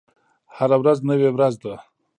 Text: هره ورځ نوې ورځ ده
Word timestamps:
هره 0.55 0.77
ورځ 0.81 0.97
نوې 1.09 1.29
ورځ 1.33 1.53
ده 1.63 1.73